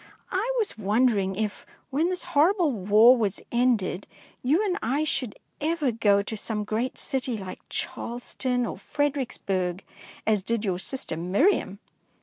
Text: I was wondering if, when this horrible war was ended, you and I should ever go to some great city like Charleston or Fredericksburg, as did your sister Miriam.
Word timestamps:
I 0.31 0.51
was 0.57 0.79
wondering 0.79 1.35
if, 1.35 1.63
when 1.91 2.09
this 2.09 2.23
horrible 2.23 2.71
war 2.71 3.15
was 3.15 3.39
ended, 3.51 4.07
you 4.41 4.65
and 4.65 4.75
I 4.81 5.03
should 5.03 5.37
ever 5.61 5.91
go 5.91 6.23
to 6.23 6.35
some 6.35 6.63
great 6.63 6.97
city 6.97 7.37
like 7.37 7.59
Charleston 7.69 8.65
or 8.65 8.79
Fredericksburg, 8.79 9.83
as 10.25 10.41
did 10.41 10.65
your 10.65 10.79
sister 10.79 11.15
Miriam. 11.15 11.77